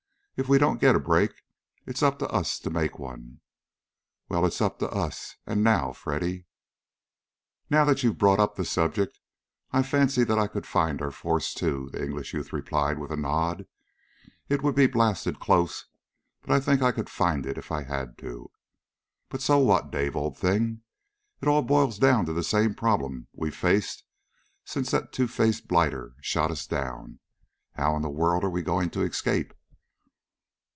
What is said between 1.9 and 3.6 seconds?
up to us to make one.